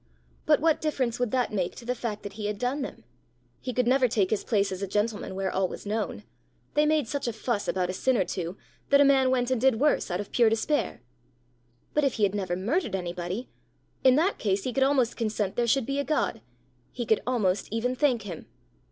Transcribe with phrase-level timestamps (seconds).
[0.47, 3.03] But what difference would that make to the fact that he had done them?
[3.59, 6.23] He could never take his place as a gentleman where all was known!
[6.73, 8.57] They made such a fuss about a sin or two,
[8.89, 11.03] that a man went and did worse out of pure despair!
[11.93, 13.51] But if he had never murdered anybody!
[14.03, 16.41] In that case he could almost consent there should be a God!
[16.91, 18.47] he could almost even thank him!